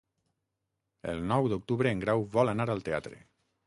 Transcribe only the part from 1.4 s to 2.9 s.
d'octubre en Grau vol anar al